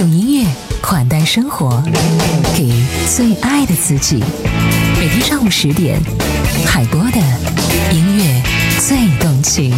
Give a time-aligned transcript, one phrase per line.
[0.00, 0.50] 用音乐
[0.80, 1.82] 款待生活，
[2.56, 2.72] 给
[3.06, 4.24] 最爱的自己。
[4.98, 6.00] 每天上午十点，
[6.66, 7.18] 海波的
[7.92, 8.42] 音乐
[8.78, 9.70] 最动情。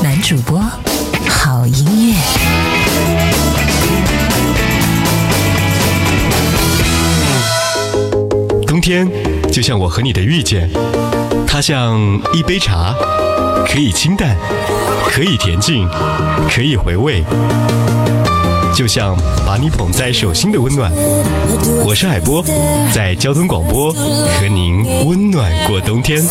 [0.00, 0.62] 男主播，
[1.28, 2.16] 好音乐。
[8.68, 9.04] 冬天
[9.52, 10.70] 就像我和你的遇见，
[11.48, 11.98] 它像
[12.32, 12.94] 一杯茶。
[13.68, 14.34] 可以清淡，
[15.06, 15.88] 可以恬静，
[16.48, 17.22] 可以回味，
[18.74, 19.14] 就像
[19.46, 20.90] 把你捧在手心的温暖。
[21.84, 22.42] 我是海波，
[22.94, 26.22] 在交通广播和您温暖过冬天。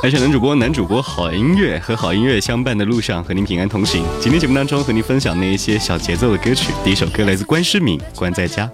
[0.00, 4.04] 还是男主播，男主播好音乐和好音乐相伴的路上，和您平安同行。
[4.20, 8.70] 今天节目当中和您分享那一些小节奏的歌曲，第一首歌来自关诗敏，《关在家》。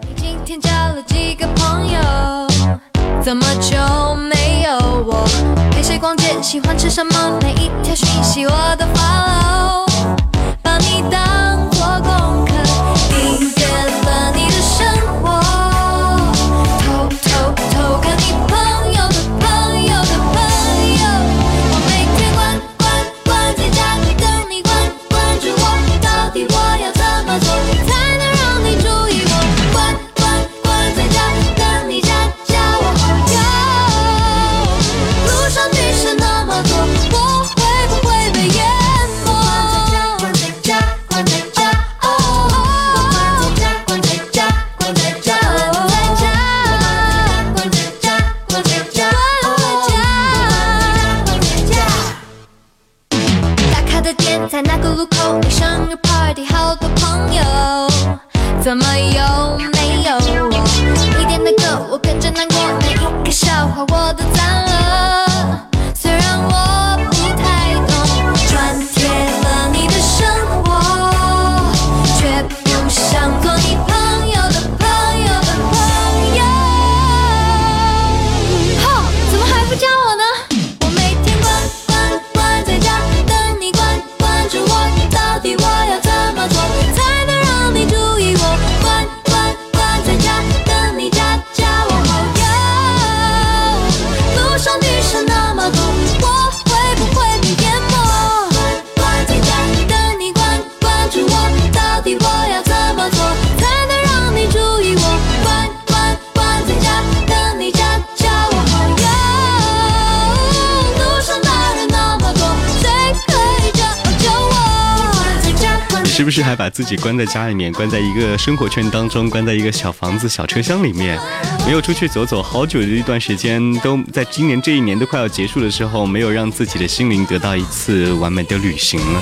[116.16, 121.18] 是不是还把自己关在家里面，关在一个生活圈当中，关在一个小房子、小车厢里面，
[121.66, 122.40] 没有出去走走？
[122.40, 129.20] 好久的一段时间，都在今年这一年都快要结束的时候，没有让自己的心灵得到一次完美的旅行了。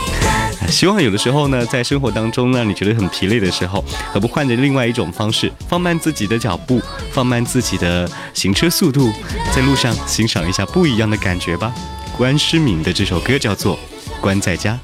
[0.68, 3.82] 希望有的时候呢，在生活当中让你觉得很疲累的时候，
[4.12, 6.78] 何不换着另外一种方式，放慢自己的脚步，
[7.10, 9.10] 放慢自己的行车速度，
[9.56, 11.72] 在路上欣赏一下不一样的感觉吧。
[12.18, 13.76] 关诗敏的这首歌叫做
[14.20, 14.78] 《关在家》。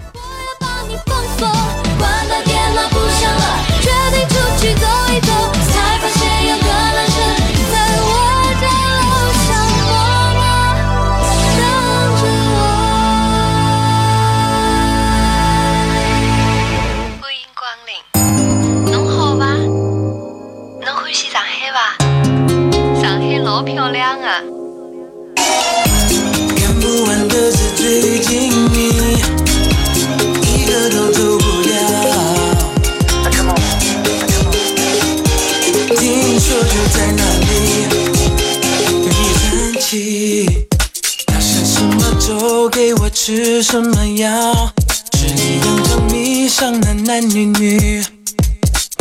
[43.70, 44.70] 什么药？
[45.12, 48.02] 是你养成迷上男男女女，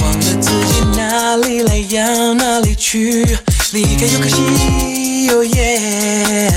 [0.03, 3.23] 忘了自己哪里来，要哪里去，
[3.71, 5.27] 离开又可惜。
[5.55, 6.51] 耶。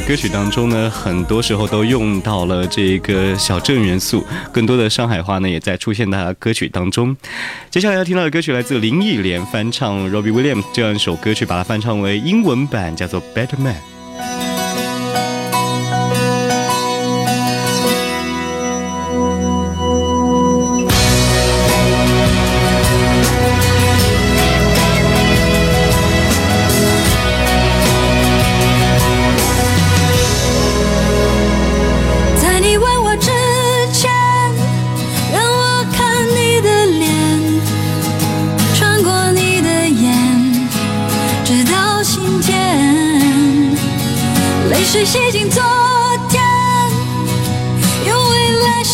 [0.06, 4.22] 歌曲当中呢，很多时候都用到了这个小镇元素，
[4.52, 7.16] 更多的上海话呢也在出现在歌曲当中。
[7.70, 13.93] 接下来要听到的歌曲来自林忆莲翻唱 Robbie Williams 这样一首歌曲，把它翻唱为英文版，叫做 Better Man。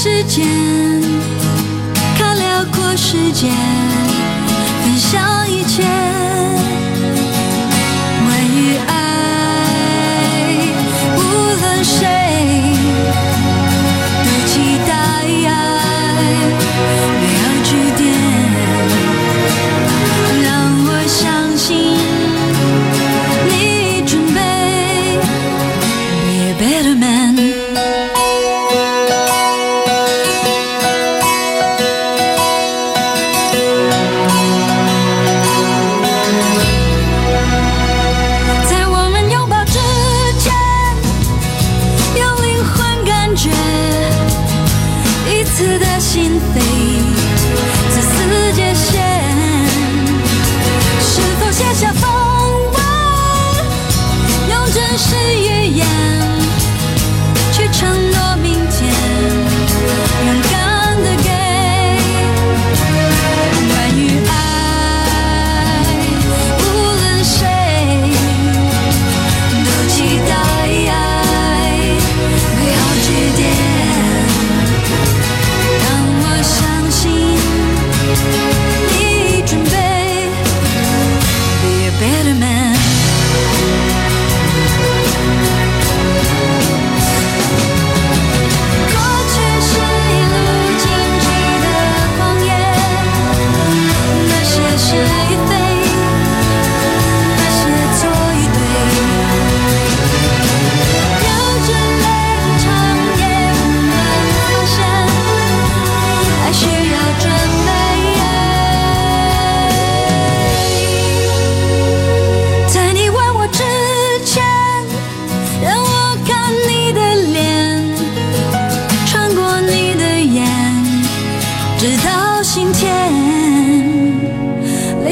[0.01, 0.45] 时间，
[2.17, 3.49] 看辽阔世界。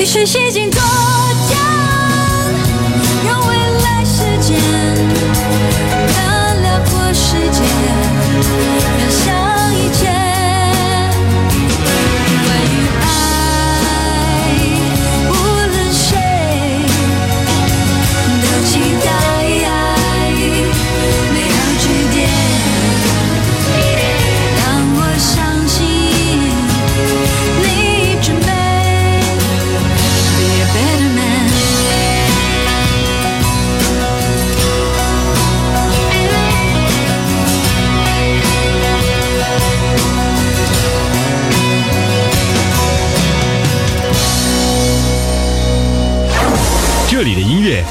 [0.10, 0.80] 谁心经多
[1.50, 1.67] 娇？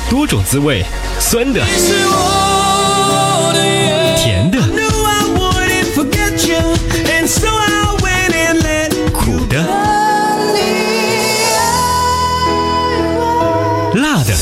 [0.08, 0.84] 多种滋味，
[1.18, 1.60] 酸的、
[4.16, 4.60] 甜的、
[9.12, 9.62] 苦的、
[13.94, 14.32] 辣的。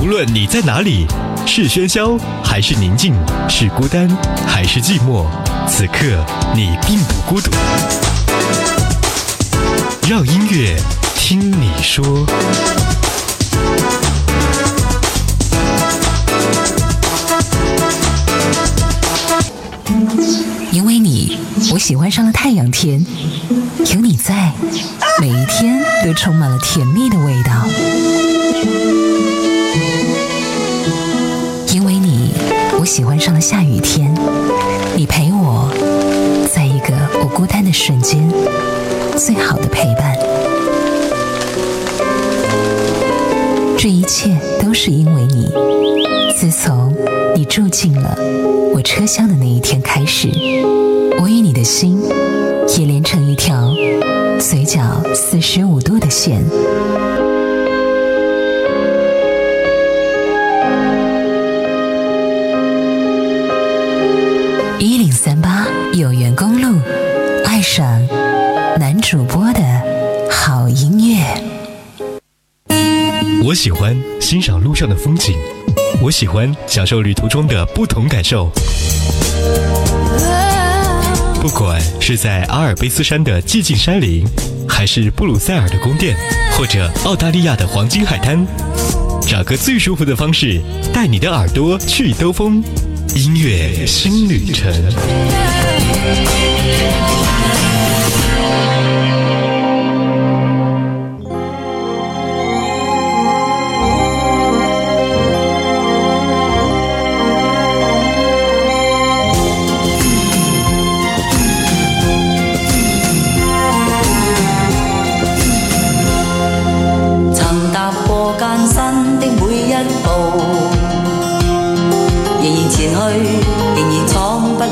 [0.00, 1.06] 无论你在哪里，
[1.46, 3.12] 是喧嚣还是宁静，
[3.48, 4.08] 是孤单
[4.46, 5.26] 还是寂寞，
[5.68, 5.98] 此刻
[6.54, 7.50] 你并不孤独。
[10.08, 10.74] 让音乐。
[11.24, 12.26] 听你说，
[20.72, 21.38] 因为你，
[21.72, 23.06] 我喜欢上了太阳天，
[23.94, 24.50] 有你在，
[25.20, 27.66] 每一天都充满了甜蜜的味道。
[31.72, 32.34] 因为你，
[32.80, 34.12] 我喜欢上了下雨天，
[34.96, 35.70] 你陪我，
[36.52, 38.28] 在一个不孤单的瞬间，
[39.16, 40.12] 最好的陪伴。
[43.82, 45.50] 这一切都是因为你。
[46.36, 46.94] 自从
[47.34, 48.16] 你住进了
[48.72, 50.28] 我车厢的那一天开始，
[51.20, 52.00] 我与你的心
[52.78, 53.68] 也连成一条，
[54.38, 56.44] 嘴角四十五度的线。
[74.20, 75.34] 欣赏路上的风景，
[76.00, 78.50] 我喜欢享受旅途中的不同感受。
[81.40, 84.24] 不管是在阿尔卑斯山的寂静山林，
[84.68, 86.16] 还是布鲁塞尔的宫殿，
[86.52, 88.46] 或者澳大利亚的黄金海滩，
[89.22, 90.60] 找个最舒服的方式，
[90.92, 92.62] 带你的耳朵去兜风，
[93.14, 94.72] 音乐新旅程。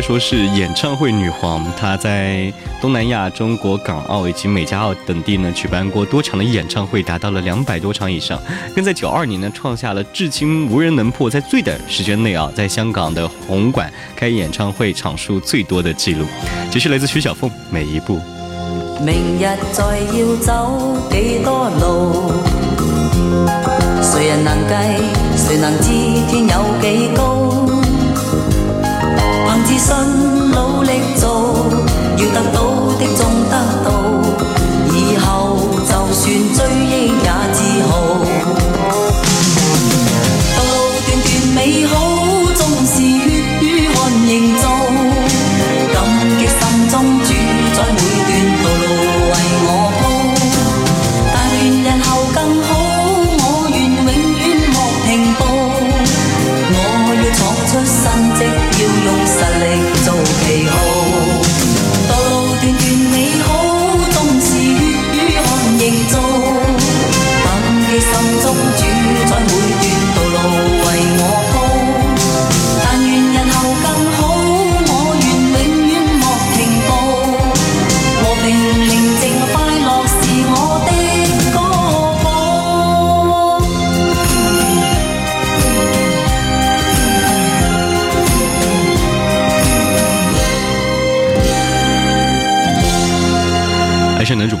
[0.00, 8.40] 说是演唱会女皇，她在东南亚、中国、港澳以及美加澳等地呢，举办过多场的演唱会，达到了两百多场以上。
[8.74, 16.24] 更在九二年呢，创下了至今无人能破，在最短时间内啊，在香港的红馆开演唱会场数最多的记录。
[16.70, 18.18] 这是来自徐小凤，每一步。
[19.04, 22.32] 明日再要走几几多路？
[24.02, 24.66] 谁谁人能
[25.60, 27.39] 能知天有高？
[29.80, 29.94] 信，
[30.50, 31.26] 努力做，
[32.18, 32.79] 要得到。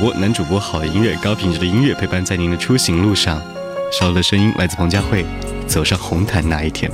[0.00, 3.40] 播男主播，好音乐，高品质的音乐陪伴在您的出行路上。
[3.92, 5.24] 烧的声音来自彭佳慧，
[5.66, 6.90] 走上红毯那一天。